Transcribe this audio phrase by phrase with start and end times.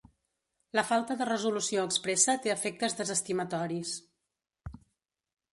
[0.77, 3.93] La falta de resolució expressa té efectes desestimatoris.